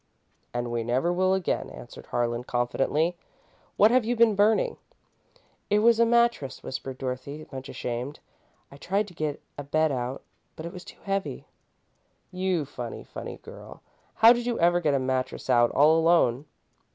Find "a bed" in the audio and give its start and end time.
9.59-9.91